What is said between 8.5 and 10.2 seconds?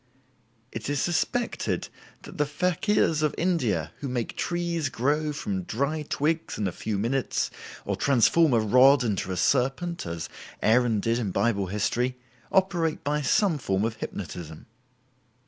a rod into a serpent